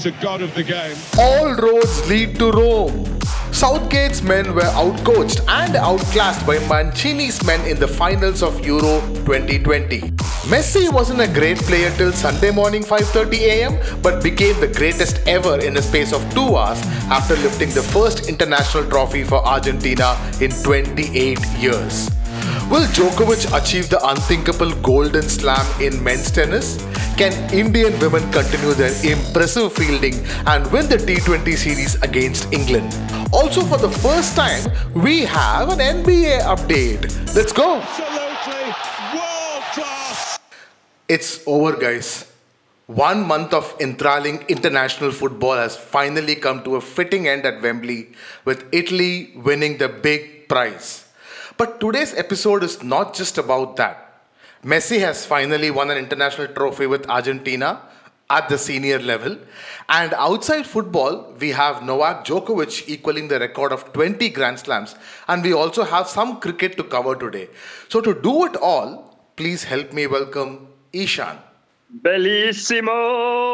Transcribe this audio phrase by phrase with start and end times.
[0.00, 0.96] is a god of the game.
[1.18, 3.04] All roads lead to Rome.
[3.52, 10.00] Southgate's men were outcoached and outclassed by Mancini's men in the finals of Euro 2020.
[10.52, 13.76] Messi wasn't a great player till Sunday morning 5:30 a.m.
[14.02, 16.80] but became the greatest ever in a space of 2 hours
[17.18, 22.08] after lifting the first international trophy for Argentina in 28 years.
[22.70, 26.78] Will Djokovic achieve the unthinkable golden slam in men's tennis?
[27.16, 30.14] Can Indian women continue their impressive fielding
[30.46, 32.94] and win the T20 series against England?
[33.32, 34.64] Also, for the first time,
[34.94, 37.06] we have an NBA update.
[37.34, 37.80] Let's go!
[37.80, 38.74] Absolutely
[39.14, 40.38] world class.
[41.08, 42.26] It's over, guys.
[42.86, 48.08] One month of enthralling international football has finally come to a fitting end at Wembley,
[48.44, 51.06] with Italy winning the big prize.
[51.60, 54.22] But today's episode is not just about that.
[54.64, 57.82] Messi has finally won an international trophy with Argentina
[58.30, 59.36] at the senior level.
[59.86, 64.94] And outside football, we have Novak Djokovic equaling the record of 20 Grand Slams.
[65.28, 67.50] And we also have some cricket to cover today.
[67.90, 71.36] So, to do it all, please help me welcome Ishan.
[72.02, 73.49] Bellissimo!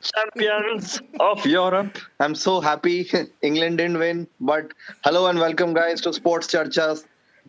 [0.00, 1.98] Champions of Europe.
[2.20, 3.08] I'm so happy
[3.42, 4.26] England didn't win.
[4.40, 4.72] But
[5.04, 7.04] hello and welcome, guys, to Sports Charchas.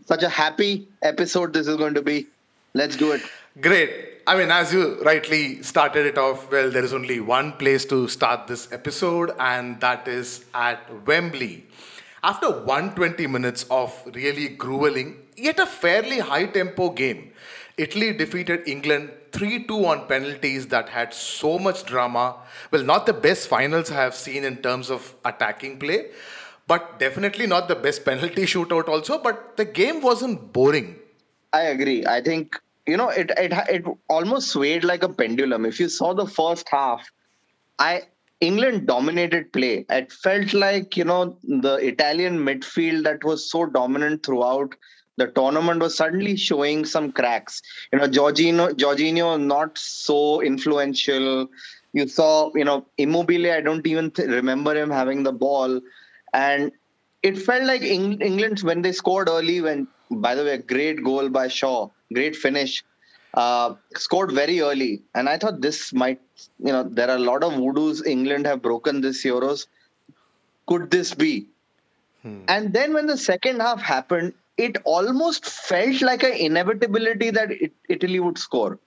[0.06, 2.28] Such a happy episode this is going to be.
[2.74, 3.22] Let's do it.
[3.60, 4.22] Great.
[4.28, 8.08] I mean, as you rightly started it off, well, there is only one place to
[8.08, 11.66] start this episode, and that is at Wembley.
[12.24, 17.32] After 120 minutes of really grueling, yet a fairly high tempo game,
[17.78, 22.36] Italy defeated England 3 2 on penalties that had so much drama.
[22.72, 26.12] Well, not the best finals I have seen in terms of attacking play,
[26.68, 29.18] but definitely not the best penalty shootout, also.
[29.18, 30.96] But the game wasn't boring.
[31.54, 32.06] I agree.
[32.06, 33.32] I think you know it.
[33.38, 35.66] It it almost swayed like a pendulum.
[35.66, 37.10] If you saw the first half,
[37.80, 38.04] I
[38.40, 39.86] England dominated play.
[39.90, 44.76] It felt like you know the Italian midfield that was so dominant throughout
[45.18, 47.62] the tournament was suddenly showing some cracks.
[47.92, 51.48] You know, Jorginho, Jorginho not so influential.
[51.94, 53.52] You saw, you know, Immobile.
[53.52, 55.82] I don't even th- remember him having the ball,
[56.34, 56.72] and
[57.24, 59.62] it felt like Eng- England when they scored early.
[59.62, 62.84] When, by the way, a great goal by Shaw, great finish.
[63.34, 66.20] Uh, scored very early, and I thought this might,
[66.60, 69.68] you know, there are a lot of voodoos England have broken this Euros.
[70.68, 71.48] Could this be?
[72.50, 77.72] And then when the second half happened, it almost felt like an inevitability that it,
[77.90, 78.80] Italy would score.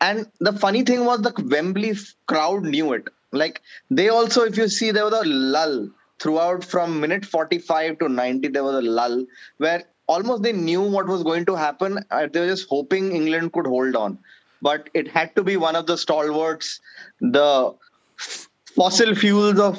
[0.00, 1.94] And the funny thing was the Wembley
[2.26, 3.08] crowd knew it.
[3.32, 5.88] Like they also, if you see, there was a lull
[6.20, 8.48] throughout from minute 45 to 90.
[8.48, 9.26] There was a lull
[9.58, 11.98] where almost they knew what was going to happen.
[12.10, 14.18] Uh, They were just hoping England could hold on.
[14.62, 16.80] But it had to be one of the stalwarts,
[17.20, 17.72] the
[18.18, 19.78] f- fossil fuels of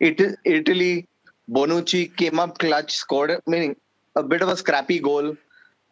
[0.00, 1.06] It- Italy.
[1.50, 3.76] Bonucci came up clutch, scored, meaning
[4.16, 5.36] a bit of a scrappy goal,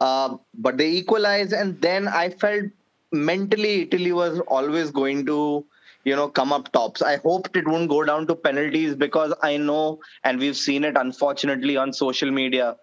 [0.01, 1.53] uh, but they equalized.
[1.53, 2.65] And then I felt
[3.13, 5.65] mentally Italy was always going to,
[6.05, 7.03] you know, come up tops.
[7.03, 10.97] I hoped it wouldn't go down to penalties because I know, and we've seen it
[10.97, 12.77] unfortunately on social media,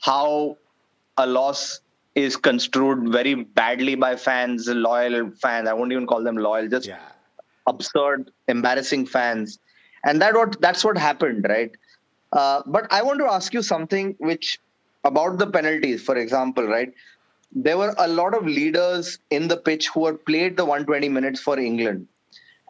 [0.00, 0.56] how
[1.16, 1.80] a loss
[2.14, 5.68] is construed very badly by fans, loyal fans.
[5.68, 6.98] I won't even call them loyal, just Yeah.
[7.66, 9.58] absurd, embarrassing fans,
[10.04, 11.72] and that what that's what happened, right?
[12.32, 14.58] Uh, but I want to ask you something which
[15.04, 16.92] about the penalties, for example, right?
[17.52, 21.40] There were a lot of leaders in the pitch who had played the 120 minutes
[21.40, 22.08] for England.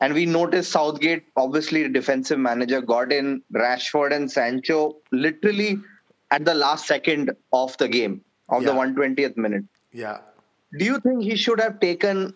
[0.01, 5.79] And we noticed Southgate, obviously defensive manager, got in Rashford and Sancho literally
[6.31, 10.19] at the last second of the game, of the 120th minute Yeah.
[10.79, 12.35] do you think he should have taken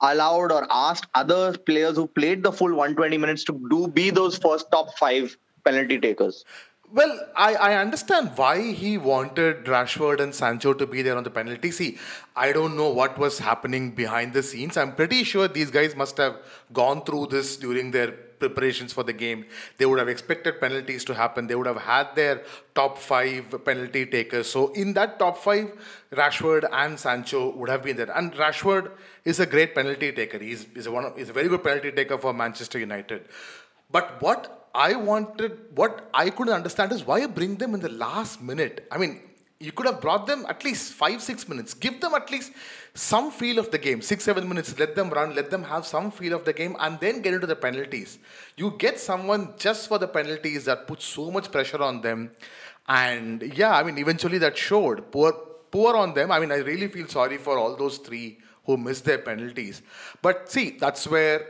[0.00, 4.38] allowed or asked other players who played the full 120 minutes to do be those
[4.38, 6.44] first top five penalty takers
[6.94, 11.30] Well, I, I understand why he wanted Rashford and Sancho to be there on the
[11.30, 11.70] penalty.
[11.70, 11.96] See,
[12.36, 14.76] I don't know what was happening behind the scenes.
[14.76, 16.36] I'm pretty sure these guys must have
[16.70, 19.46] gone through this during their preparations for the game.
[19.78, 21.46] They would have expected penalties to happen.
[21.46, 22.42] They would have had their
[22.74, 24.50] top five penalty takers.
[24.50, 25.72] So, in that top five,
[26.12, 28.14] Rashford and Sancho would have been there.
[28.14, 28.90] And Rashford
[29.24, 30.38] is a great penalty taker.
[30.38, 33.24] He's, he's, one he's a very good penalty taker for Manchester United.
[33.90, 37.90] But what I wanted, what I couldn't understand is why you bring them in the
[37.90, 38.86] last minute.
[38.90, 39.20] I mean,
[39.60, 41.72] you could have brought them at least five, six minutes.
[41.72, 42.52] Give them at least
[42.94, 44.02] some feel of the game.
[44.02, 44.76] Six, seven minutes.
[44.76, 45.36] Let them run.
[45.36, 48.18] Let them have some feel of the game, and then get into the penalties.
[48.56, 52.32] You get someone just for the penalties that puts so much pressure on them,
[52.88, 55.12] and yeah, I mean, eventually that showed.
[55.12, 55.32] Poor,
[55.70, 56.32] poor on them.
[56.32, 59.82] I mean, I really feel sorry for all those three who missed their penalties.
[60.22, 61.46] But see, that's where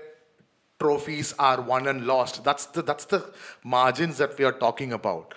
[0.83, 2.45] trophies are won and lost.
[2.45, 3.21] That's the that's the
[3.65, 5.35] margins that we are talking about.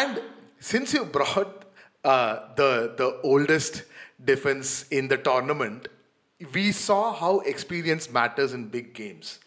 [0.00, 0.22] And
[0.60, 1.64] since you brought
[2.04, 2.70] uh, the
[3.02, 3.84] the oldest
[4.32, 5.88] defense in the tournament,
[6.54, 9.38] we saw how experience matters in big games.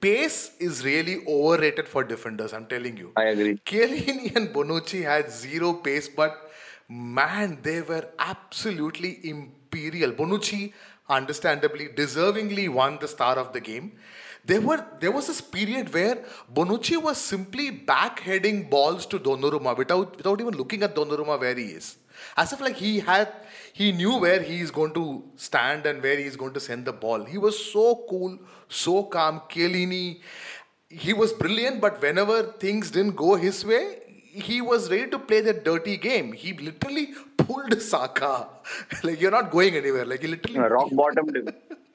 [0.00, 2.52] Pace is really overrated for defenders.
[2.52, 3.12] I'm telling you.
[3.16, 3.54] I agree.
[3.66, 6.50] Chiellini and Bonucci had zero pace, but
[6.88, 10.12] man, they were absolutely imperial.
[10.12, 10.72] Bonucci,
[11.08, 13.92] understandably, deservingly won the star of the game.
[14.46, 16.16] There were there was this period where
[16.54, 21.66] Bonucci was simply backheading balls to Donnarumma without without even looking at Donnarumma where he
[21.80, 21.96] is.
[22.36, 23.32] As if like he had
[23.72, 26.84] he knew where he is going to stand and where he is going to send
[26.84, 27.24] the ball.
[27.24, 28.38] He was so cool,
[28.68, 29.40] so calm.
[29.48, 30.20] Chiellini,
[30.88, 33.98] he was brilliant, but whenever things didn't go his way,
[34.32, 36.32] he was ready to play that dirty game.
[36.32, 38.48] He literally pulled Saka.
[39.02, 40.04] like you're not going anywhere.
[40.04, 41.30] Like he literally rock bottom,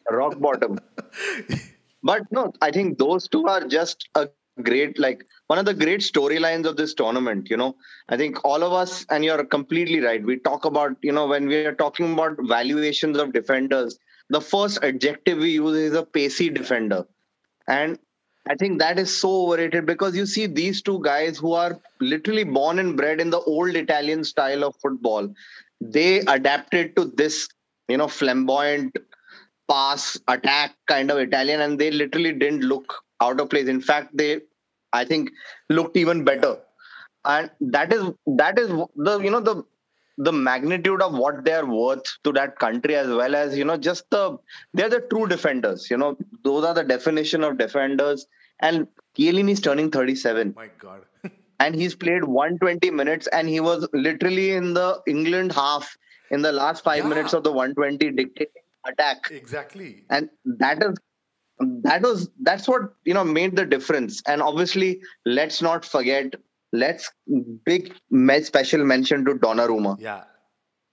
[0.10, 0.80] rock bottom.
[2.04, 4.30] But no, I think those two are just a
[4.63, 7.50] great, like one of the great storylines of this tournament.
[7.50, 7.75] You know,
[8.10, 10.24] I think all of us, and you're completely right.
[10.24, 13.98] We talk about, you know, when we are talking about valuations of defenders,
[14.30, 17.06] the first adjective we use is a pacey defender.
[17.68, 17.98] And
[18.48, 22.44] I think that is so overrated because you see these two guys who are literally
[22.44, 25.34] born and bred in the old Italian style of football.
[25.81, 27.48] They adapted to this,
[27.88, 28.98] you know, flamboyant
[29.69, 33.68] pass attack kind of Italian, and they literally didn't look out of place.
[33.68, 34.42] In fact, they,
[34.94, 35.30] I think,
[35.69, 36.57] looked even better.
[37.25, 38.04] And that is
[38.38, 39.63] that is the you know the
[40.18, 44.06] the magnitude of what they're worth to that country as well as you know just
[44.10, 44.38] the
[44.74, 48.25] they're the true defenders you know those are the definition of defenders
[48.62, 48.88] and
[49.18, 51.01] Chiellini is turning 37 my god
[51.60, 55.95] and he's played 120 minutes and he was literally in the England half
[56.31, 57.07] in the last 5 Yeah.
[57.07, 59.30] minutes of the 120 dictating attack.
[59.31, 60.06] Exactly.
[60.10, 60.96] And that is
[61.84, 64.22] that was that's what you know made the difference.
[64.28, 66.34] And obviously let's not forget
[66.72, 67.12] let's
[67.66, 67.94] big
[68.44, 69.98] special mention to Donnarumma.
[70.00, 70.24] Yeah.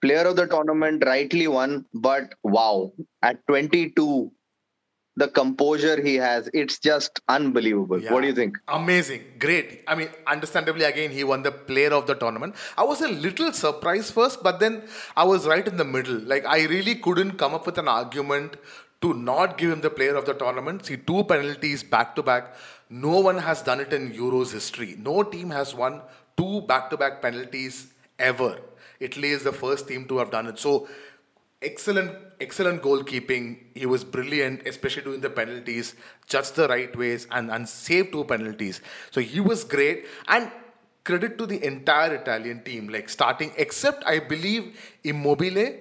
[0.03, 2.91] Player of the tournament rightly won but wow
[3.23, 4.31] at 22
[5.21, 8.13] the composure he has it's just unbelievable Yeah.
[8.13, 9.67] what do you think Amazing, great.
[9.91, 12.55] I mean, understandably, again, he won the player of the tournament.
[12.77, 14.83] I was a little surprised first, but then
[15.15, 16.19] I was right in the middle.
[16.33, 18.57] Like, I really couldn't come up with an argument
[19.01, 20.85] to not give him the player of the tournament.
[20.85, 22.53] See, two penalties back to back.
[22.89, 24.95] No one has done it in Euros history.
[25.09, 26.01] No team has won
[26.37, 28.57] two back to back penalties ever.
[28.99, 30.59] Italy is the first team to have done it.
[30.59, 30.87] So,
[31.61, 33.57] excellent excellent goalkeeping.
[33.73, 35.95] He was brilliant especially doing the penalties.
[36.27, 38.81] Just the right ways and and saved two penalties.
[39.11, 40.05] So he was great.
[40.27, 40.51] And
[41.03, 45.73] credit to the entire italian team like starting except i believe immobile.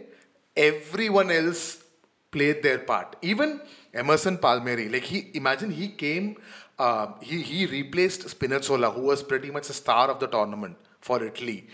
[0.57, 1.83] Everyone else
[2.31, 3.17] played their part.
[3.23, 3.61] Even
[3.93, 6.37] emerson palmieri like he imagine he came
[6.79, 11.23] uh, he he replaced spinazzola who was pretty much the star of the tournament for
[11.25, 11.67] italy.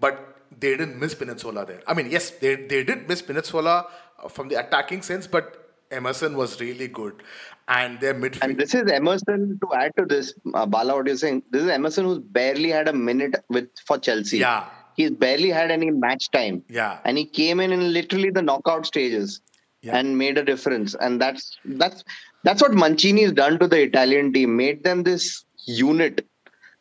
[0.00, 1.82] But they didn't miss Spinazzola there.
[1.86, 3.86] I mean, yes, they, they did miss Spinazzola
[4.22, 7.22] uh, from the attacking sense, but Emerson was really good.
[7.68, 8.42] And their midfield.
[8.42, 11.70] and this is emerson to add to this uh, bala what you're saying this is
[11.70, 14.66] emerson who's barely had a minute with for chelsea Yeah.
[14.96, 16.98] he's barely had any match time Yeah.
[17.06, 19.40] and he came in in literally the knockout stages
[19.80, 19.96] Yeah.
[19.96, 22.04] and made a difference and that's that's
[22.42, 26.26] that's what mancini has done to the italian team made them this unit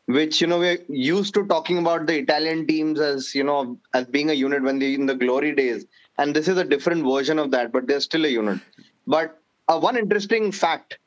[0.06, 4.06] which you know we're used to talking about the italian teams as you know as
[4.06, 5.86] being a unit when they in the glory days
[6.18, 8.60] and this is a different version of that but they're still a unit
[9.08, 11.00] but uh, one interesting fact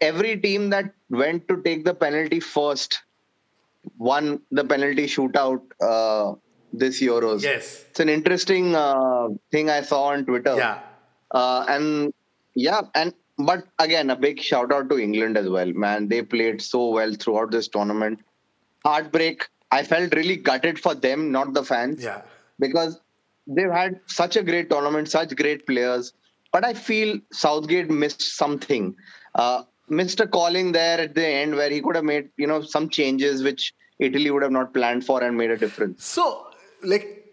[0.00, 3.02] every team that went to take the penalty first
[3.98, 6.34] won the penalty shootout uh,
[6.72, 7.42] this Euros.
[7.42, 7.84] yes.
[7.90, 10.56] It's an interesting uh, thing I saw on Twitter.
[10.56, 10.80] Yeah.
[11.30, 12.12] Uh, and
[12.54, 16.08] yeah, and but again, a big shout out to England as well, man.
[16.08, 18.20] They played so well throughout this tournament.
[18.84, 19.48] Heartbreak.
[19.70, 22.22] I felt really gutted for them, not the fans Yeah.
[22.58, 23.00] because
[23.46, 26.12] they've had such a great tournament, such great players.
[26.52, 28.94] But I feel Southgate missed something.
[29.34, 32.60] Uh, missed a calling there at the end where he could have made, you know,
[32.60, 36.04] some changes which Italy would have not planned for and made a difference.
[36.04, 36.46] So,
[36.82, 37.32] like,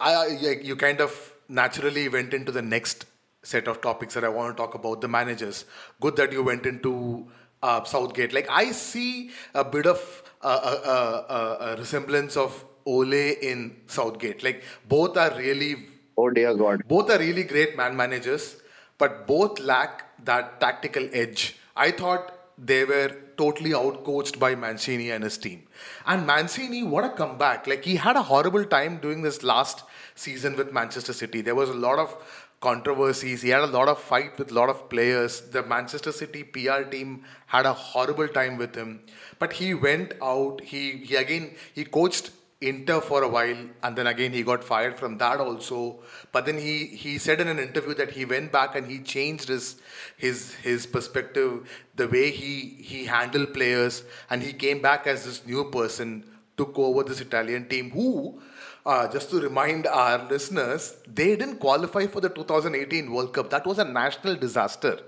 [0.00, 0.26] I, I,
[0.62, 3.06] you kind of naturally went into the next
[3.42, 5.64] set of topics that I want to talk about the managers.
[6.00, 7.26] Good that you went into
[7.62, 8.32] uh, Southgate.
[8.32, 13.76] Like, I see a bit of uh, a, a, a, a resemblance of Ole in
[13.86, 14.42] Southgate.
[14.42, 15.76] Like, both are really
[16.16, 16.82] Oh dear God.
[16.86, 18.56] both are really great man managers,
[18.98, 21.56] but both lack that tactical edge.
[21.74, 25.62] I thought they were totally outcoached by Mancini and his team.
[26.06, 27.66] And Mancini, what a comeback!
[27.66, 29.84] Like he had a horrible time doing this last
[30.14, 31.40] season with Manchester City.
[31.40, 32.14] There was a lot of
[32.62, 33.42] controversies.
[33.42, 35.40] He had a lot of fight with a lot of players.
[35.56, 39.00] The Manchester City PR team had a horrible time with him.
[39.38, 40.62] But he went out.
[40.72, 42.30] He he again he coached
[42.62, 45.98] Inter for a while, and then again he got fired from that also.
[46.30, 49.48] But then he he said in an interview that he went back and he changed
[49.48, 49.76] his
[50.16, 52.54] his his perspective, the way he
[52.92, 56.24] he handled players, and he came back as this new person,
[56.56, 58.40] took over this Italian team who.
[58.84, 63.48] Uh, just to remind our listeners, they didn't qualify for the 2018 World Cup.
[63.50, 64.98] That was a national disaster.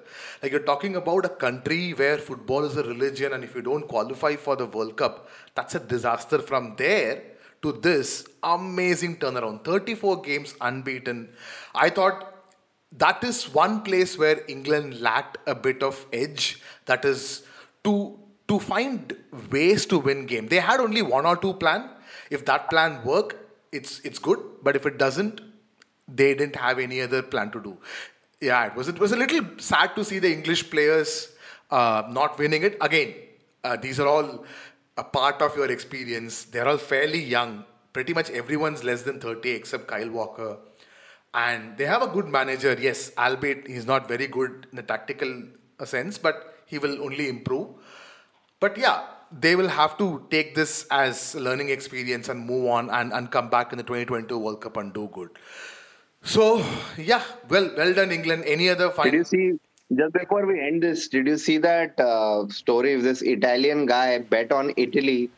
[0.41, 3.89] Like you're talking about a country where football is a religion, and if you don't
[3.89, 6.39] qualify for the World Cup, that's a disaster.
[6.39, 7.23] From there,
[7.65, 11.31] to this amazing turnaround 34 games unbeaten.
[11.75, 12.33] I thought
[12.93, 16.61] that is one place where England lacked a bit of edge.
[16.87, 17.43] That is
[17.83, 19.17] to to find
[19.51, 20.49] ways to win game.
[20.49, 21.89] They had only one or two plan.
[22.31, 23.44] If that plan work,
[23.75, 24.41] it's it's good.
[24.63, 25.41] But if it doesn't,
[26.09, 27.77] they didn't have any other plan to do.
[28.41, 31.33] Yeah, it was it was a little sad to see the English players
[31.71, 32.77] uh, not winning it.
[32.81, 33.15] Again,
[33.63, 34.45] uh, these are all
[34.97, 36.45] a part of your experience.
[36.45, 37.65] They're all fairly young.
[37.93, 40.59] Pretty much everyone's less than 30 except Kyle Walker.
[41.33, 45.43] And they have a good manager, yes, albeit he's not very good in a tactical
[45.85, 47.71] sense, but he will only improve.
[48.61, 49.03] But yeah,
[49.41, 53.31] they will have to take this as a learning experience and move on and, and
[53.31, 55.31] come back in the 2022 World Cup and do good.
[56.23, 56.65] So
[56.97, 58.45] yeah, well well done England.
[58.47, 59.11] Any other final?
[59.11, 59.59] Did you see
[59.95, 64.19] just before we end this, did you see that uh, story of this Italian guy
[64.19, 65.31] bet on Italy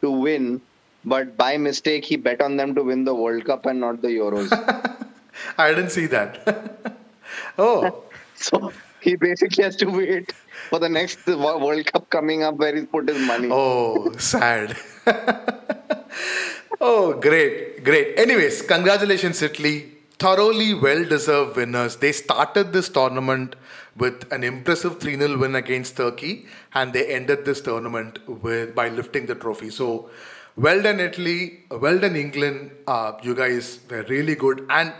[0.00, 0.60] to win,
[1.04, 4.08] but by mistake he bet on them to win the World Cup and not the
[4.08, 4.50] Euros?
[5.58, 6.96] I didn't see that.
[7.58, 8.02] oh.
[8.34, 10.32] so he basically has to wait
[10.70, 13.48] for the next World Cup coming up where he's put his money.
[13.50, 14.76] Oh, sad.
[16.80, 18.18] oh, great, great.
[18.18, 21.96] Anyways, congratulations, Italy thoroughly well deserved winners.
[21.96, 23.54] They started this tournament
[23.96, 28.88] with an impressive 3 0 win against Turkey, and they ended this tournament with by
[28.88, 29.70] lifting the trophy.
[29.70, 30.10] So,
[30.56, 31.60] well done, Italy.
[31.70, 32.72] Well done, England.
[32.86, 34.66] Uh, you guys were really good.
[34.68, 34.92] And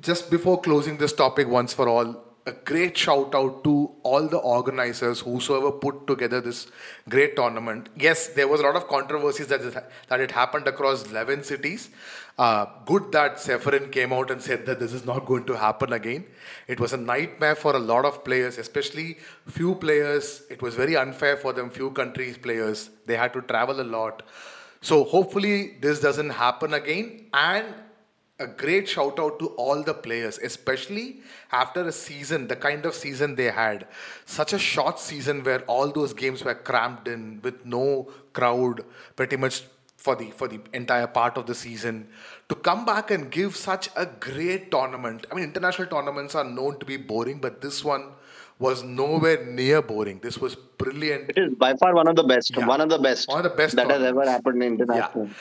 [0.00, 4.38] just before closing this topic once for all, a great shout out to all the
[4.38, 6.66] organizers whosoever put together this
[7.08, 7.88] great tournament.
[7.96, 9.76] Yes, there was a lot of controversies that it,
[10.08, 11.90] that it happened across 11 cities.
[12.38, 15.92] Uh, good that Ceferin came out and said that this is not going to happen
[15.92, 16.24] again.
[16.66, 20.42] It was a nightmare for a lot of players, especially few players.
[20.50, 22.90] It was very unfair for them, few countries players.
[23.06, 24.22] They had to travel a lot.
[24.80, 27.26] So hopefully this doesn't happen again.
[27.32, 27.66] And
[28.42, 31.20] a great shout out to all the players, especially
[31.50, 33.86] after a season, the kind of season they had.
[34.26, 38.84] Such a short season where all those games were cramped in with no crowd,
[39.16, 39.62] pretty much
[39.96, 42.08] for the for the entire part of the season.
[42.48, 45.26] To come back and give such a great tournament.
[45.30, 48.08] I mean, international tournaments are known to be boring, but this one
[48.58, 50.20] was nowhere near boring.
[50.20, 51.30] This was brilliant.
[51.30, 52.56] It is by far one of the best.
[52.56, 52.66] Yeah.
[52.66, 53.28] One of the best.
[53.28, 55.26] One of the best that has ever happened in international.
[55.26, 55.32] Yeah.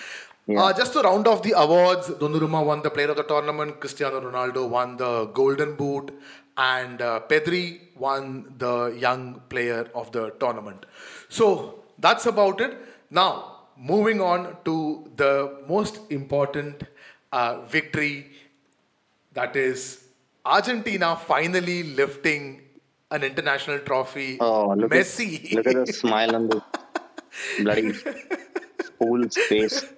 [0.47, 0.63] Yeah.
[0.63, 4.19] Uh, just to round off the awards, Donnarumma won the Player of the Tournament, Cristiano
[4.19, 6.11] Ronaldo won the Golden Boot,
[6.57, 10.85] and uh, Pedri won the Young Player of the Tournament.
[11.29, 12.77] So that's about it.
[13.09, 16.83] Now, moving on to the most important
[17.31, 18.27] uh, victory
[19.33, 20.05] that is
[20.45, 22.61] Argentina finally lifting
[23.11, 24.37] an international trophy.
[24.39, 25.45] Oh, look Messi.
[25.45, 26.63] At, look at the smile on the
[27.59, 27.93] bloody
[29.01, 29.83] fool's space.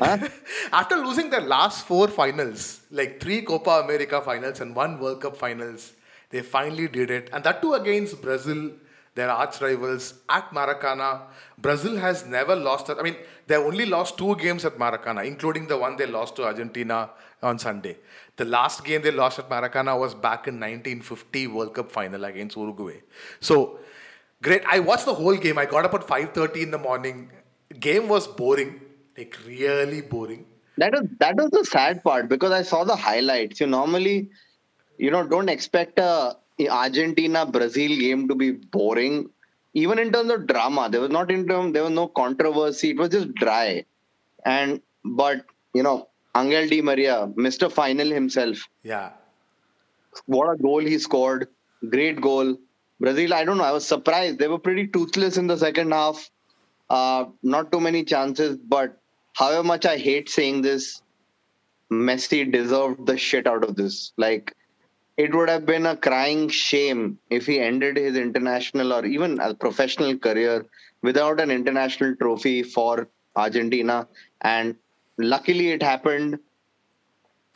[0.00, 0.28] Huh?
[0.72, 5.36] After losing their last four finals, like three Copa America finals and one World Cup
[5.36, 5.92] finals,
[6.30, 7.30] they finally did it.
[7.32, 8.72] And that too against Brazil,
[9.14, 11.22] their arch rivals at Maracana.
[11.58, 12.86] Brazil has never lost.
[12.86, 12.98] That.
[12.98, 16.44] I mean, they only lost two games at Maracana, including the one they lost to
[16.44, 17.10] Argentina
[17.42, 17.96] on Sunday.
[18.36, 22.56] The last game they lost at Maracana was back in 1950 World Cup final against
[22.56, 23.00] Uruguay.
[23.38, 23.78] So
[24.42, 24.62] great.
[24.66, 25.58] I watched the whole game.
[25.58, 27.30] I got up at 5:30 in the morning
[27.86, 28.80] game was boring,
[29.16, 30.44] like really boring.
[30.78, 33.60] That was that was the sad part because I saw the highlights.
[33.60, 34.30] You normally,
[34.98, 36.36] you know, don't expect a
[36.68, 39.30] Argentina Brazil game to be boring.
[39.74, 42.90] Even in terms of drama, there was not in terms there was no controversy.
[42.90, 43.84] It was just dry,
[44.44, 47.70] and but you know, Angel Di Maria, Mr.
[47.70, 48.68] Final himself.
[48.82, 49.10] Yeah.
[50.26, 51.48] What a goal he scored!
[51.96, 52.56] Great goal.
[53.00, 53.64] Brazil, I don't know.
[53.64, 54.38] I was surprised.
[54.38, 56.30] They were pretty toothless in the second half.
[56.90, 59.00] Uh, not too many chances, but
[59.34, 61.02] however much I hate saying this,
[61.90, 64.12] Messi deserved the shit out of this.
[64.16, 64.54] Like,
[65.16, 69.54] it would have been a crying shame if he ended his international or even a
[69.54, 70.66] professional career
[71.02, 74.08] without an international trophy for Argentina.
[74.40, 74.76] And
[75.16, 76.38] luckily, it happened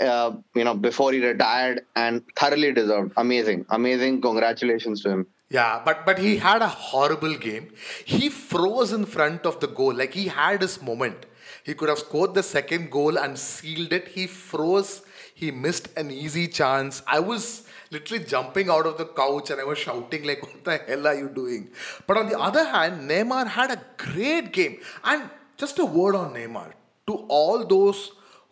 [0.00, 3.12] uh, you know, before he retired, and thoroughly deserved.
[3.16, 4.20] Amazing, amazing.
[4.20, 5.26] Congratulations to him.
[5.50, 7.72] Yeah, but but he had a horrible game.
[8.04, 9.94] He froze in front of the goal.
[9.94, 11.24] Like he had his moment.
[11.64, 14.08] He could have scored the second goal and sealed it.
[14.08, 15.02] He froze.
[15.34, 17.02] He missed an easy chance.
[17.06, 20.76] I was literally jumping out of the couch and I was shouting like, "What the
[20.90, 21.70] hell are you doing?"
[22.06, 24.80] But on the other hand, Neymar had a great game.
[25.04, 26.72] And just a word on Neymar
[27.06, 28.10] to all those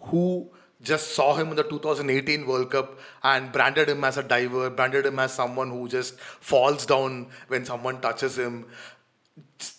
[0.08, 0.50] who
[0.86, 5.04] just saw him in the 2018 World Cup and branded him as a diver, branded
[5.06, 8.66] him as someone who just falls down when someone touches him.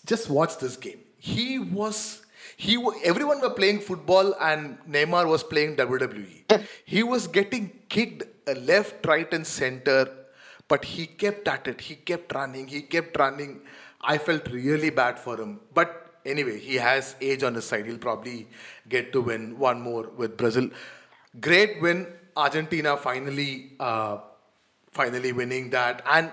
[0.06, 1.00] Just watch this game.
[1.18, 2.22] He was
[2.58, 6.66] he everyone were playing football and Neymar was playing WWE.
[6.86, 8.24] he was getting kicked
[8.56, 10.10] left, right, and center,
[10.68, 11.82] but he kept at it.
[11.82, 12.68] He kept running.
[12.68, 13.62] He kept running.
[14.02, 17.86] I felt really bad for him, but anyway, he has age on his side.
[17.86, 18.48] He'll probably
[18.88, 20.70] get to win one more with Brazil.
[21.40, 24.18] Great win, Argentina finally, uh,
[24.92, 26.02] finally winning that.
[26.10, 26.32] And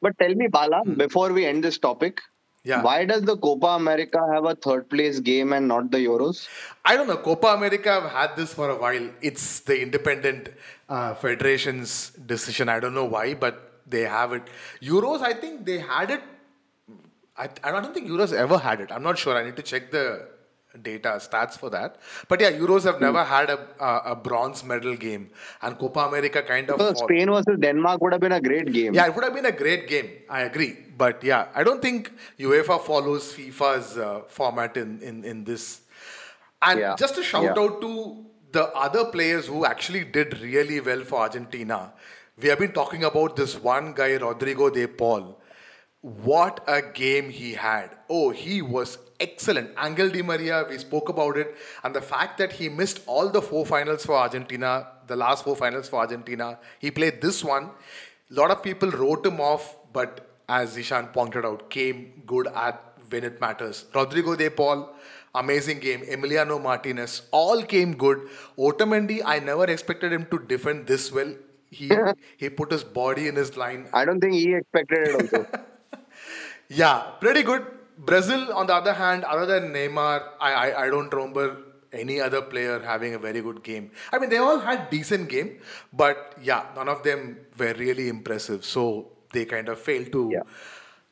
[0.00, 0.94] but tell me, Bala, hmm.
[0.94, 2.20] before we end this topic,
[2.64, 2.80] yeah.
[2.80, 6.46] Why does the Copa America have a third place game and not the Euros?
[6.84, 7.16] I don't know.
[7.16, 9.10] Copa America have had this for a while.
[9.20, 10.48] It's the independent
[10.88, 12.68] uh, federation's decision.
[12.68, 14.44] I don't know why, but they have it.
[14.80, 16.22] Euros, I think they had it
[17.36, 18.92] I, I don't think Euros ever had it.
[18.92, 19.36] I'm not sure.
[19.36, 20.28] I need to check the
[20.80, 21.96] data stats for that.
[22.28, 26.42] But yeah, Euros have never had a, a, a bronze medal game, and Copa America
[26.42, 26.80] kind of.
[26.80, 28.94] So Spain versus Denmark would have been a great game.
[28.94, 30.10] Yeah, it would have been a great game.
[30.28, 35.44] I agree, but yeah, I don't think UEFA follows FIFA's uh, format in, in in
[35.44, 35.80] this.
[36.62, 36.94] And yeah.
[36.96, 37.62] just a shout yeah.
[37.62, 41.92] out to the other players who actually did really well for Argentina.
[42.40, 45.38] We have been talking about this one guy, Rodrigo de Paul
[46.02, 47.96] what a game he had.
[48.10, 49.70] Oh, he was excellent.
[49.82, 51.56] Angel Di Maria, we spoke about it.
[51.84, 55.54] And the fact that he missed all the four finals for Argentina, the last four
[55.54, 57.70] finals for Argentina, he played this one.
[58.30, 62.82] A lot of people wrote him off, but as Zishan pointed out, came good at
[63.08, 63.84] when it matters.
[63.94, 64.92] Rodrigo De Paul,
[65.34, 66.00] amazing game.
[66.00, 68.28] Emiliano Martinez, all came good.
[68.58, 71.32] Otamendi, I never expected him to defend this well.
[71.70, 71.90] He
[72.36, 73.86] he put his body in his line.
[73.92, 75.46] I don't think he expected it also.
[76.74, 77.66] Yeah, pretty good.
[77.98, 81.56] Brazil, on the other hand, other than Neymar, I, I, I don't remember
[81.92, 83.90] any other player having a very good game.
[84.10, 85.60] I mean, they all had decent game,
[85.92, 88.64] but yeah, none of them were really impressive.
[88.64, 90.40] So they kind of failed to yeah.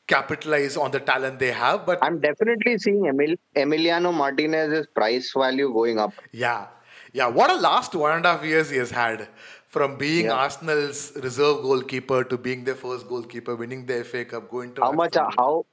[0.07, 1.85] capitalize on the talent they have.
[1.85, 6.15] But I'm definitely seeing Emil, Emiliano Martinez's price value going up.
[6.33, 6.69] Yeah,
[7.13, 7.29] yeah.
[7.29, 9.29] What a last one and a half years he has had
[9.71, 10.33] from being yeah.
[10.33, 14.93] Arsenal's reserve goalkeeper to being their first goalkeeper, winning the FA Cup, going to how
[14.93, 15.65] much how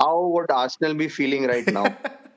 [0.00, 1.86] how would Arsenal be feeling right now?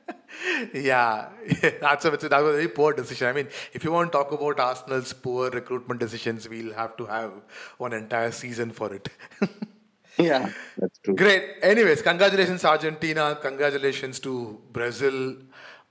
[0.74, 1.30] yeah,
[1.82, 3.28] that's a, that was a very poor decision.
[3.30, 7.06] I mean, if you want to talk about Arsenal's poor recruitment decisions, we'll have to
[7.06, 7.32] have
[7.78, 9.08] one entire season for it.
[10.18, 11.16] yeah, that's true.
[11.16, 11.44] Great.
[11.62, 13.38] Anyways, congratulations Argentina.
[13.42, 15.38] Congratulations to Brazil.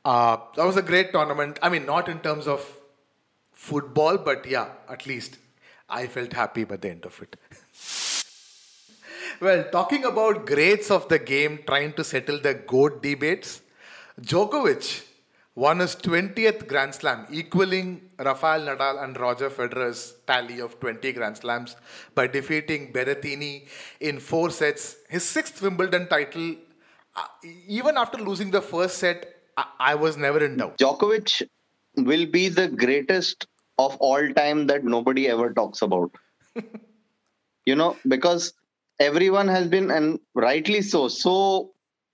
[0.04, 1.58] Uh, that was a great tournament.
[1.62, 2.60] I mean, not in terms of
[3.70, 5.38] football, but yeah, at least
[5.88, 7.36] I felt happy by the end of it.
[9.40, 13.60] well, talking about greats of the game, trying to settle the GOAT debates,
[14.20, 15.04] Djokovic
[15.54, 21.36] won his 20th Grand Slam, equaling Rafael Nadal and Roger Federer's tally of 20 Grand
[21.36, 21.76] Slams
[22.14, 23.66] by defeating Berrettini
[24.00, 24.96] in four sets.
[25.08, 26.56] His sixth Wimbledon title,
[27.16, 27.26] uh,
[27.68, 30.78] even after losing the first set, I, I was never in doubt.
[30.78, 31.42] Djokovic
[31.96, 33.46] will be the greatest
[33.78, 36.10] of all time that nobody ever talks about.
[37.66, 38.52] you know, because
[39.00, 41.72] everyone has been, and rightly so, so,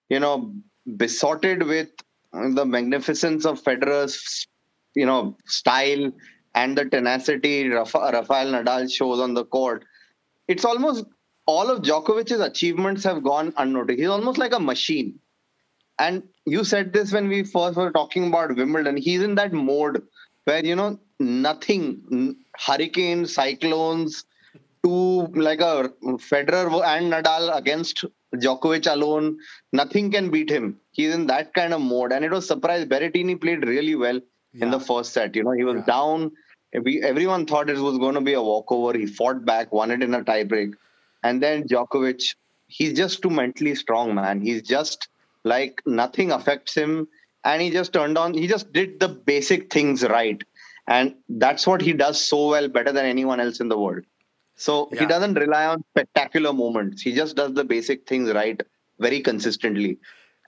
[0.09, 0.55] you know,
[0.97, 1.89] besotted with
[2.33, 4.47] the magnificence of Federer's,
[4.95, 6.11] you know, style
[6.55, 9.85] and the tenacity Rafael Nadal shows on the court.
[10.49, 11.05] It's almost
[11.47, 13.99] all of Djokovic's achievements have gone unnoticed.
[13.99, 15.19] He's almost like a machine.
[15.99, 18.97] And you said this when we first were talking about Wimbledon.
[18.97, 20.03] He's in that mode
[20.51, 22.37] where, you know, nothing,
[22.67, 24.25] hurricanes, cyclones,
[24.83, 25.91] to like a
[26.31, 29.39] Federer and Nadal against Djokovic alone,
[29.73, 30.79] nothing can beat him.
[30.93, 32.13] He's in that kind of mode.
[32.13, 32.89] And it was surprised.
[32.89, 34.21] Berrettini played really well
[34.53, 34.65] yeah.
[34.65, 35.37] in the first set.
[35.37, 35.95] You know, he was yeah.
[35.95, 36.33] down.
[36.83, 38.99] We, everyone thought it was going to be a walkover.
[38.99, 40.73] He fought back, won it in a tiebreak.
[41.23, 42.35] And then Djokovic,
[42.69, 44.41] he's just too mentally strong, man.
[44.41, 45.09] He's just
[45.45, 47.09] like nothing affects him.
[47.45, 50.43] And he just turned on, he just did the basic things right.
[50.87, 54.05] And that's what he does so well, better than anyone else in the world.
[54.57, 55.01] So yeah.
[55.01, 57.01] he doesn't rely on spectacular moments.
[57.01, 58.61] He just does the basic things right
[58.99, 59.99] very consistently.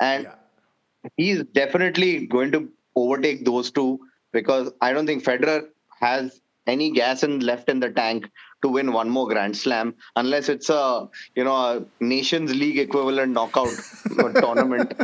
[0.00, 1.10] And yeah.
[1.16, 4.00] he's definitely going to overtake those two
[4.32, 5.68] because I don't think Federer
[6.00, 8.28] has any gas in left in the tank
[8.62, 13.32] to win one more Grand Slam, unless it's a you know a Nations League equivalent
[13.32, 13.72] knockout
[14.36, 14.94] tournament.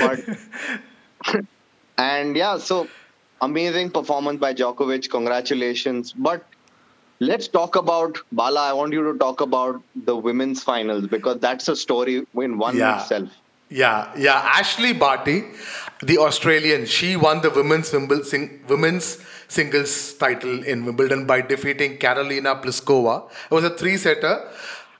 [0.00, 0.20] But
[1.98, 2.88] and yeah, so
[3.40, 5.10] amazing performance by Djokovic.
[5.10, 6.12] Congratulations.
[6.12, 6.44] But
[7.20, 8.68] let's talk about Bala.
[8.70, 12.76] I want you to talk about the women's finals because that's a story in one
[12.76, 13.00] Yeah.
[13.00, 13.28] itself.
[13.68, 14.40] Yeah, yeah.
[14.58, 15.44] Ashley Barty,
[16.02, 21.98] the Australian, she won the women's Wimble- sing- women's singles title in Wimbledon by defeating
[21.98, 23.28] Karolina Pliskova.
[23.50, 24.48] It was a three-setter.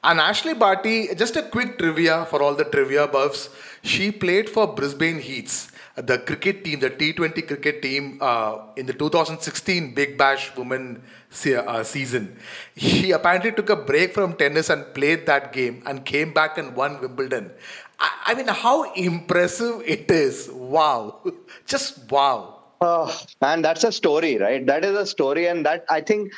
[0.03, 3.51] And Ashley Barty, just a quick trivia for all the trivia buffs.
[3.83, 8.93] She played for Brisbane Heats, the cricket team, the T20 cricket team uh, in the
[8.93, 12.37] 2016 Big Bash Women se- uh, season.
[12.77, 16.77] She apparently took a break from tennis and played that game and came back and
[16.77, 17.51] won Wimbledon.
[17.99, 20.51] I, I mean, how impressive it is!
[20.51, 21.21] Wow,
[21.67, 22.53] just wow.
[22.81, 24.67] Oh, and that's a story, right?
[24.67, 26.33] That is a story, and that I think,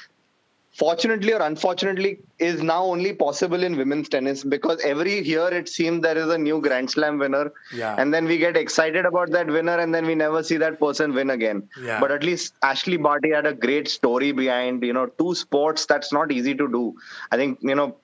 [0.77, 6.01] fortunately or unfortunately, is now only possible in women's tennis because every year it seems
[6.01, 7.95] there is a new Grand Slam winner, Yeah.
[7.99, 11.13] and then we get excited about that winner, and then we never see that person
[11.13, 11.69] win again.
[11.79, 11.99] Yeah.
[11.99, 16.11] But at least Ashley Barty had a great story behind, you know, two sports that's
[16.11, 16.95] not easy to do.
[17.31, 17.97] I think you know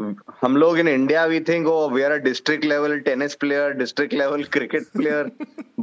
[0.00, 4.12] हम लोग in India we think oh we are a district level tennis player district
[4.12, 5.30] level cricket player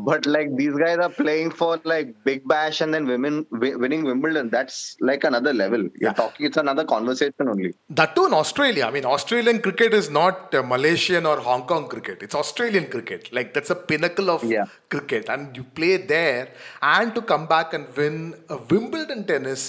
[0.09, 4.05] but like these guys are playing for like big bash and then women wi- winning
[4.05, 6.13] Wimbledon that's like another level you're Yeah.
[6.21, 8.85] talking it's another conversation only That too in Australia.
[8.87, 12.23] I mean, Australian cricket is not uh, Malaysian or Hong Kong cricket.
[12.27, 13.33] It's Australian cricket.
[13.39, 14.67] Like that's a pinnacle of Yeah.
[14.95, 16.45] cricket, and you play there,
[16.83, 18.17] and to come back and win
[18.49, 19.65] a Wimbledon tennis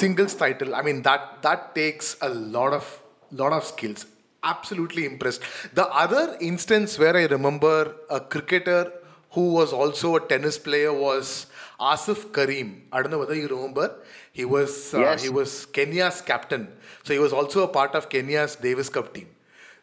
[0.00, 0.74] singles title.
[0.74, 2.86] I mean, that that takes a lot of
[3.42, 4.06] lot of skills.
[4.42, 5.42] Absolutely impressed.
[5.74, 7.76] The other instance where I remember
[8.10, 8.80] a cricketer
[9.36, 11.46] who was also a tennis player was
[11.80, 12.72] Asif Karim.
[12.92, 13.88] I don't know whether you remember.
[14.32, 15.22] He was uh, Yes.
[15.22, 16.68] he was Kenya's captain.
[17.04, 19.28] So he was also a part of Kenya's Davis Cup team.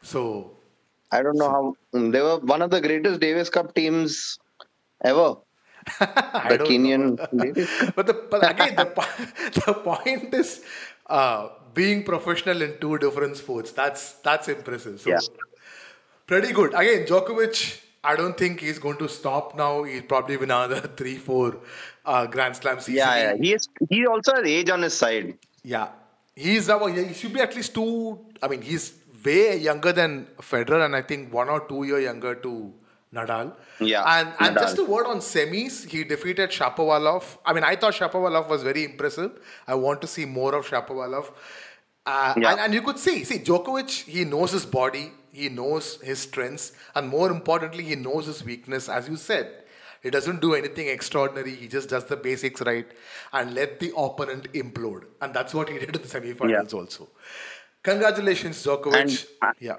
[0.02, 0.58] So
[1.12, 4.40] I don't know how mm, they were one of the greatest Davis Cup teams
[5.04, 5.36] ever
[6.50, 7.36] the Kenyan know.
[7.40, 7.96] Davis Cup.
[7.96, 8.86] but the but again the
[9.66, 10.64] the point is
[11.08, 13.72] uh, being professional in two different sports.
[13.72, 15.00] That's that's impressive.
[15.02, 15.20] So Yeah.
[16.28, 16.74] pretty good.
[16.74, 17.80] Again, Djokovic.
[18.04, 19.84] I don't think he's going to stop now.
[19.84, 21.58] He'll probably win another three, four
[22.06, 22.96] uh, Grand Slam season.
[22.96, 25.88] yeah yeah he is he also has age on his side Yeah,
[26.36, 28.20] he's yeah, he should be at least two.
[28.42, 28.94] I mean, he's
[29.26, 32.74] way younger than Federer, and I think one or two year younger to
[33.16, 33.54] Nadal.
[33.80, 34.62] Yeah, and and Nadal.
[34.66, 37.24] just a word on semis, he defeated Shapovalov.
[37.46, 39.32] I mean, I thought Shapovalov was very impressive.
[39.66, 41.32] I want to see more of Shapovalov.
[42.06, 42.52] Uh, Yeah.
[42.52, 46.72] and, and you could see, see, Djokovic, he knows his body, he knows his strengths,
[46.96, 48.88] and more importantly, he knows his weakness.
[48.88, 49.52] As you said,
[50.04, 51.56] he doesn't do anything extraordinary.
[51.56, 52.86] He just does the basics right
[53.32, 55.06] and let the opponent implode.
[55.22, 57.10] And that's what he did in the semifinals also.
[57.82, 58.96] Congratulations, Djokovic.
[58.96, 59.78] And, uh, yeah.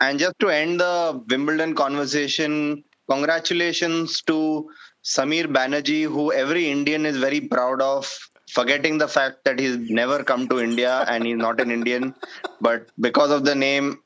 [0.00, 4.68] And just to end the Wimbledon conversation, congratulations to
[5.04, 8.12] Samir Banerjee, who every Indian is very proud of,
[8.50, 12.14] forgetting the fact that he's never come to India and he's not an Indian.
[12.60, 13.98] But because of the name,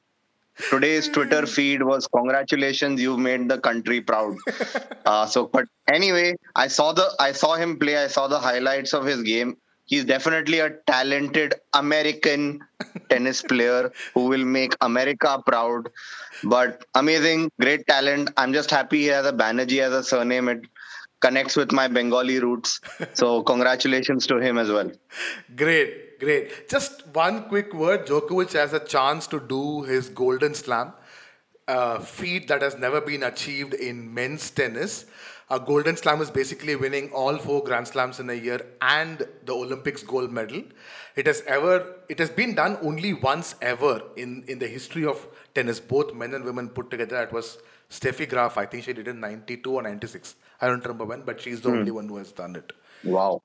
[0.71, 4.37] today's Twitter feed was congratulations, you've made the country proud.
[5.07, 7.97] Uh, so, but anyway, I saw the I saw him play.
[7.97, 9.57] I saw the highlights of his game.
[9.85, 12.59] He's definitely a talented American
[13.09, 15.91] tennis player who will make America proud.
[16.43, 18.31] But amazing, great talent.
[18.37, 20.49] I'm just happy he has a Banerjee as a surname.
[20.49, 20.63] It
[21.21, 22.81] connects with my Bengali roots.
[23.15, 24.91] So congratulations to him as well.
[25.55, 26.69] Great, great.
[26.69, 30.93] Just one quick word Djokovic has a chance to do his Golden Slam,
[31.69, 35.07] uh, feat that has never been achieved in men's tennis.
[35.49, 39.53] A Golden Slam is basically winning all four Grand Slams in a year and the
[39.53, 40.63] Olympics gold medal.
[41.15, 45.25] It has ever, it has been done only once ever in, in the history of
[45.55, 47.23] tennis, both men and women put together.
[47.23, 47.59] It was
[47.91, 48.59] Steffi Graf.
[48.59, 50.35] I think she did it in 92 or 96.
[50.61, 52.73] I don't remember when, but she's the only one who has done it.
[53.05, 53.41] Wow.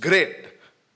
[0.00, 0.46] Great.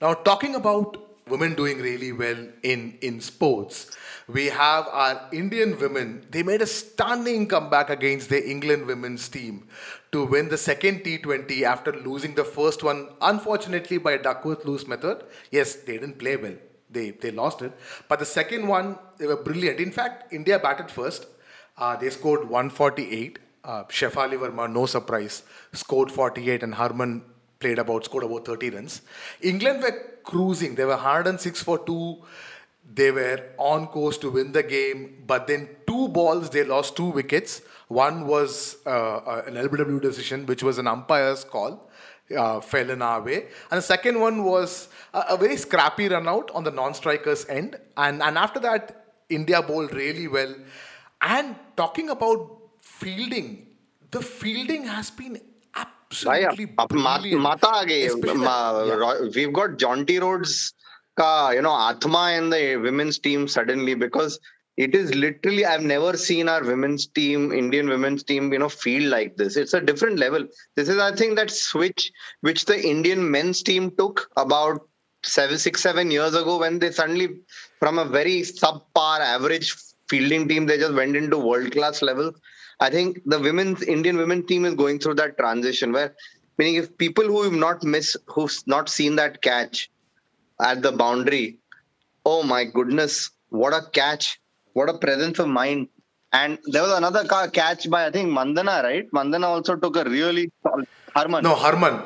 [0.01, 3.97] Now, talking about women doing really well in, in sports,
[4.29, 6.25] we have our Indian women.
[6.31, 9.67] They made a stunning comeback against the England women's team
[10.13, 15.25] to win the second T20 after losing the first one, unfortunately, by Duckworth Lewis method.
[15.51, 16.55] Yes, they didn't play well.
[16.89, 17.73] They, they lost it.
[18.09, 19.81] But the second one, they were brilliant.
[19.81, 21.27] In fact, India batted first.
[21.77, 23.41] Uh, they scored 148.
[23.65, 27.25] Uh, Shefali Verma, no surprise, scored 48, and Harman
[27.59, 29.03] played about, scored about 30 runs.
[29.41, 30.75] England were cruising.
[30.75, 32.19] They were 106 for 2.
[32.95, 37.11] They were on course to win the game, but then two balls, they lost two
[37.11, 37.61] wickets.
[37.89, 41.89] One was uh, uh, an LBW decision, which was an umpire's call.
[42.37, 43.47] uh, fell in our way.
[43.71, 47.77] And the second one was a, a very scrappy run out on the non-strikers end.
[47.97, 50.55] And, and after that, India bowled really well.
[51.21, 53.67] And talking about fielding,
[54.11, 55.41] the fielding has been
[56.11, 56.67] absolutely
[57.31, 57.43] brilliant.
[57.43, 58.07] Mata aa gayi.
[58.07, 58.95] Especially Ma- that- yeah.
[58.95, 60.73] Ro- We've got Jonty Rhodes
[61.19, 64.39] ka, you know, Atma in the women's team suddenly because
[64.77, 69.11] it is literally, I've never seen our women's team, Indian women's team, you know, feel
[69.11, 69.57] like this.
[69.57, 70.47] It's a different level.
[70.77, 74.81] This is, I think, that switch which the Indian men's team took about
[75.25, 77.41] seven, six, seven years ago when they suddenly,
[77.81, 79.75] from a very subpar average
[80.09, 82.33] fielding team, they just went into world class level.
[82.81, 86.15] I think the women's Indian women team is going through that transition where,
[86.59, 89.91] meaning, if people who have not missed, who've not seen that catch
[90.61, 91.59] at the boundary,
[92.25, 94.41] oh my goodness, what a catch!
[94.75, 95.89] What a presence of mind!
[96.33, 99.11] And there was another ca- catch by I think Mandhana, right?
[99.13, 101.43] Mandhana also took a really solid, Harman.
[101.43, 102.01] No, Harman.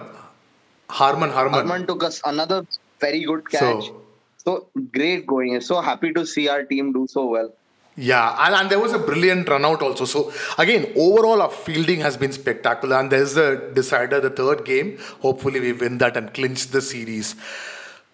[0.89, 1.53] Harman, Harman.
[1.55, 2.65] Harman took us another
[3.01, 3.85] very good catch.
[3.89, 3.99] So-
[4.45, 4.53] So,
[4.95, 5.61] great going.
[5.67, 7.51] So happy to see our team do so well.
[7.95, 10.07] Yeah, and, and there was a brilliant run out also.
[10.07, 14.99] So again, overall our fielding has been spectacular, and there's the decider, the third game.
[15.21, 17.35] Hopefully, we win that and clinch the series.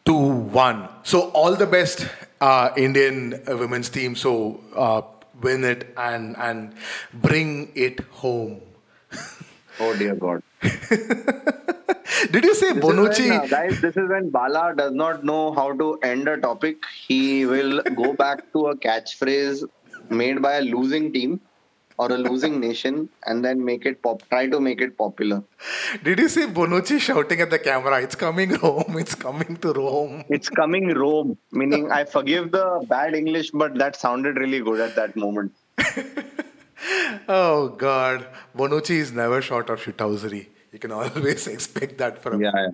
[0.05, 0.89] 2-1.
[1.05, 2.09] So all the best,
[2.41, 4.17] uh, Indian women's team.
[4.17, 5.03] So uh,
[5.41, 6.75] win it and and
[7.13, 8.61] bring it home.
[9.81, 10.43] Oh dear God.
[12.31, 13.29] Did you say This is Bonucci?
[13.31, 16.77] when, uh, guys, this is when Bala does not know how to end a topic.
[17.07, 19.65] He will go back to a catchphrase
[20.11, 21.41] made by a losing team
[21.99, 25.43] or a losing nation and then make it pop try to make it popular.
[26.05, 28.01] Did you see Bonucci shouting at the camera?
[28.03, 28.97] It's coming home.
[28.99, 30.25] It's coming to Rome.
[30.29, 34.95] It's coming Rome, meaning I forgive the bad English, but that sounded really good at
[34.97, 35.53] that moment.
[37.29, 40.47] Oh God, Bonucci is never short of shithousery.
[40.73, 42.53] You can always expect that from him.
[42.55, 42.69] yeah.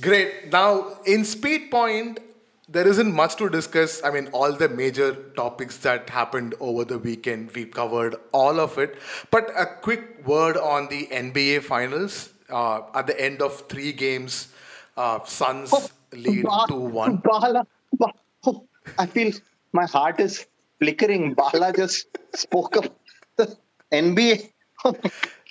[0.00, 0.50] Great.
[0.50, 2.20] Now, in Speed Point,
[2.68, 4.02] there isn't much to discuss.
[4.02, 8.78] I mean, all the major topics that happened over the weekend, we've covered all of
[8.78, 8.96] it.
[9.30, 12.30] But a quick word on the NBA Finals.
[12.48, 14.48] Uh, at the end of three games,
[14.96, 15.72] uh, Suns
[16.12, 17.16] lead Ba- 2 1.
[17.24, 18.12] Bala, Ba-
[18.46, 18.66] oh,
[18.98, 19.32] I feel
[19.72, 20.46] my heart is
[20.78, 21.32] flickering.
[21.34, 22.90] Bala just spoke of
[23.36, 23.56] the
[23.90, 24.50] NBA.
[24.84, 25.12] The,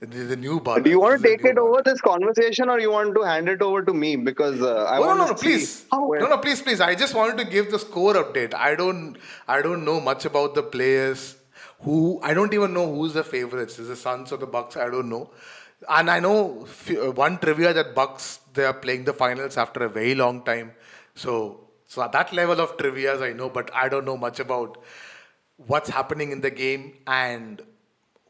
[0.00, 0.80] the new ball.
[0.80, 3.60] Do you want to take it over this conversation, or you want to hand it
[3.60, 4.16] over to me?
[4.16, 5.84] Because uh, I Oh, no, want no, to no, see please.
[5.92, 6.80] No, no, please, please.
[6.80, 8.54] I just wanted to give the score update.
[8.54, 11.36] I don't, I don't know much about the players.
[11.82, 13.78] Who I don't even know who's the favorites.
[13.78, 14.76] Is the Suns or the Bucks?
[14.76, 15.30] I don't know.
[15.88, 19.88] And I know uh, one trivia that Bucks they are playing the finals after a
[19.88, 20.72] very long time.
[21.14, 24.76] So, so at that level of trivia's I know, but I don't know much about
[25.56, 27.62] what's happening in the game and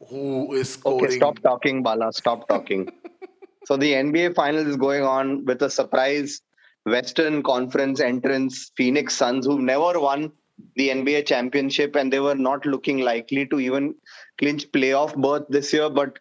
[0.09, 1.05] who is scoring.
[1.05, 2.11] Okay, stop talking, Bala.
[2.13, 2.89] Stop talking.
[3.65, 6.41] so the NBA Finals is going on with a surprise
[6.85, 10.31] Western Conference entrance, Phoenix Suns, who've never won
[10.75, 13.95] the NBA championship, and they were not looking likely to even
[14.37, 15.89] clinch playoff berth this year.
[15.89, 16.17] But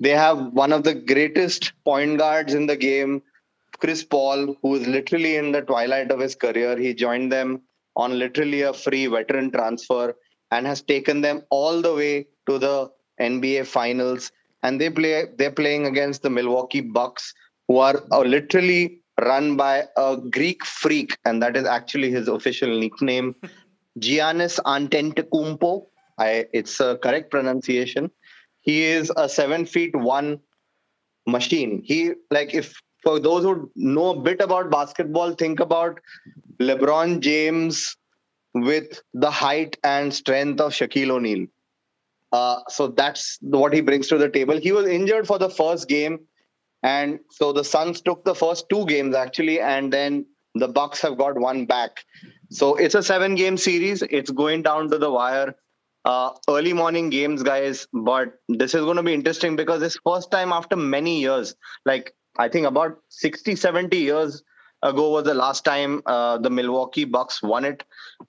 [0.00, 3.22] they have one of the greatest point guards in the game,
[3.78, 6.76] Chris Paul, who is literally in the twilight of his career.
[6.76, 7.62] He joined them
[7.96, 10.14] on literally a free veteran transfer
[10.50, 14.32] and has taken them all the way to the NBA finals.
[14.62, 17.32] And they play they're playing against the Milwaukee Bucks,
[17.68, 22.78] who are uh, literally run by a Greek freak, and that is actually his official
[22.78, 23.34] nickname,
[23.98, 25.86] Giannis Antetokounmpo.
[26.18, 28.10] I it's a correct pronunciation.
[28.60, 30.40] He is a seven feet one
[31.26, 31.82] machine.
[31.84, 35.98] He like if for those who know a bit about basketball, think about
[36.60, 37.96] LeBron James
[38.54, 41.46] with the height and strength of Shaquille O'Neal.
[42.32, 44.58] Uh, so that's what he brings to the table.
[44.58, 46.20] He was injured for the first game,
[46.82, 51.18] and so the Suns took the first two games actually, and then the Bucks have
[51.18, 52.04] got one back.
[52.50, 54.02] So it's a seven-game series.
[54.02, 55.54] It's going down to the wire.
[56.04, 57.86] Uh, early morning games, guys.
[57.92, 61.54] But this is going to be interesting because it's first time after many years.
[61.84, 64.42] Like I think about 60, 70 years
[64.82, 67.84] ago was the last time uh, the Milwaukee Bucks won it.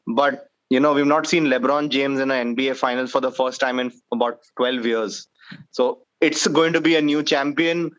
[0.05, 3.59] But you know, we've not seen LeBron James in an NBA Finals for the first
[3.59, 5.27] time in about 12 years.
[5.71, 7.91] So it's going to be a new champion.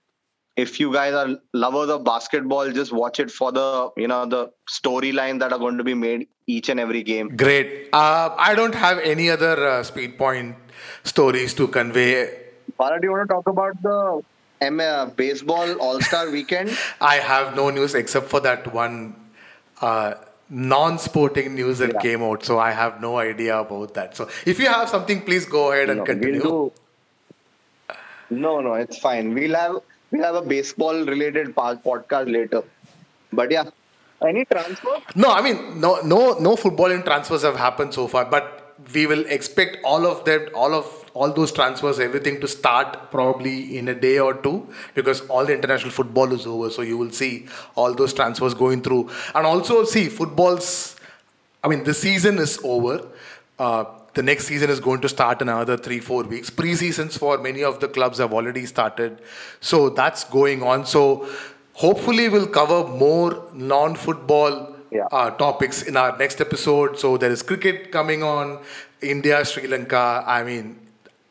[0.56, 4.50] If you guys are lovers of basketball, just watch it for the you know the
[4.70, 7.36] storyline that are going to be made each and every game.
[7.36, 7.88] Great.
[7.92, 10.56] Uh, I don't have any other uh, speed point
[11.04, 12.38] stories to convey.
[12.78, 14.22] Bala, do you want to talk about the
[14.62, 16.76] M- uh, baseball All Star Weekend?
[17.00, 19.16] I have no news except for that one
[19.80, 20.14] uh,
[20.52, 22.00] non-sporting news that Yeah.
[22.00, 22.44] came out.
[22.44, 24.16] So I have no idea about that.
[24.16, 26.42] So if you have something, please go ahead and No, continue.
[26.42, 26.72] we'll do-
[28.30, 29.34] No, no, it's fine.
[29.34, 29.76] We'll have
[30.10, 32.62] we'll have a baseball related podcast later.
[33.32, 33.64] But yeah,
[34.26, 34.96] any transfer?
[35.14, 39.06] No, I mean no no no football footballing transfers have happened so far, but we
[39.06, 43.88] will expect all of them, all of all those transfers, everything to start probably in
[43.88, 46.70] a day or two because all the international football is over.
[46.70, 50.96] So you will see all those transfers going through, and also see footballs.
[51.62, 53.06] I mean, the season is over.
[53.58, 56.50] Uh, the next season is going to start in another three, four weeks.
[56.50, 59.22] Pre-seasons for many of the clubs have already started,
[59.60, 60.84] so that's going on.
[60.86, 61.28] So
[61.72, 65.06] hopefully, we'll cover more non-football yeah.
[65.10, 66.98] uh, topics in our next episode.
[66.98, 68.60] So there is cricket coming on,
[69.00, 70.22] India, Sri Lanka.
[70.26, 70.78] I mean,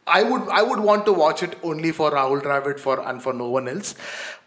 [0.07, 3.33] I would I would want to watch it only for Rahul Dravid for and for
[3.33, 3.93] no one else.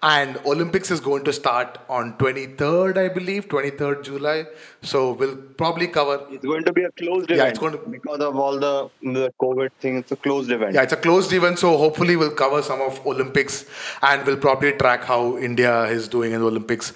[0.02, 4.46] And Olympics is going to start on 23rd, I believe, 23rd July.
[4.82, 6.26] So we'll probably cover.
[6.30, 7.50] It's going to be a closed Yeah, event.
[7.50, 9.96] it's going to- because of all the the COVID thing.
[9.98, 10.74] It's a closed event.
[10.74, 13.64] Yeah, it's a closed event, so hopefully we'll cover some of Olympics
[14.02, 16.92] and we'll probably track how India is doing in the Olympics.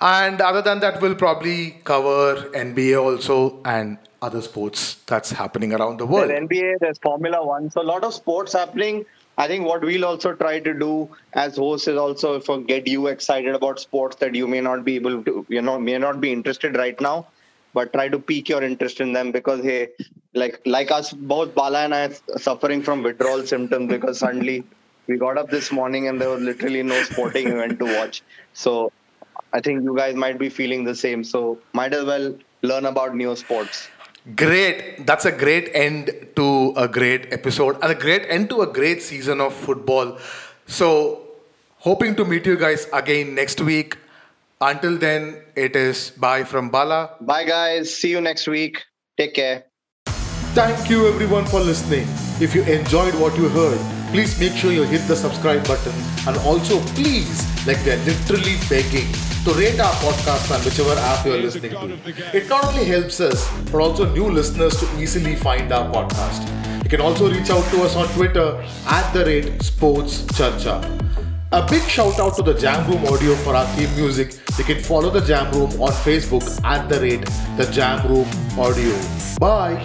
[0.00, 5.98] And other than that, we'll probably cover NBA also and other sports that's happening around
[5.98, 6.30] the world.
[6.30, 9.04] There's NBA, there's Formula One, so a lot of sports happening.
[9.36, 13.06] I think what we'll also try to do as hosts is also for get you
[13.06, 16.32] excited about sports that you may not be able to, you know, may not be
[16.32, 17.28] interested right now,
[17.72, 19.90] but try to pique your interest in them because hey,
[20.34, 24.64] like like us, both Bala and I are suffering from withdrawal symptoms because suddenly
[25.06, 28.22] we got up this morning and there was literally no sporting event to watch.
[28.54, 28.90] So
[29.52, 31.22] I think you guys might be feeling the same.
[31.22, 33.88] So might as well learn about new sports.
[34.34, 35.06] Great.
[35.06, 39.02] That's a great end to a great episode and a great end to a great
[39.02, 40.18] season of football.
[40.66, 41.22] So,
[41.78, 43.96] hoping to meet you guys again next week.
[44.60, 47.14] Until then, it is bye from Bala.
[47.20, 47.94] Bye guys.
[47.94, 48.84] See you next week.
[49.16, 49.64] Take care.
[50.52, 52.06] Thank you everyone for listening.
[52.40, 55.92] If you enjoyed what you heard, please make sure you hit the subscribe button
[56.26, 59.06] and also please, like we are literally begging,
[59.44, 62.36] to rate our podcast on whichever app you are listening to.
[62.36, 66.46] It not only helps us, but also new listeners to easily find our podcast.
[66.84, 70.82] You can also reach out to us on Twitter at the rate Sports Charcha.
[71.52, 74.34] A big shout out to the Jam Room Audio for our theme music.
[74.58, 77.24] You can follow the Jam Room on Facebook at the rate
[77.56, 78.94] the Jam Room Audio.
[79.38, 79.84] Bye.